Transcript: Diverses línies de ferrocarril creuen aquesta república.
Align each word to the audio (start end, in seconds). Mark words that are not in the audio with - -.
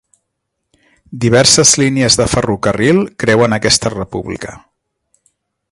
Diverses 1.25 1.73
línies 1.81 2.17
de 2.21 2.27
ferrocarril 2.33 3.03
creuen 3.25 3.57
aquesta 3.59 3.95
república. 3.99 4.57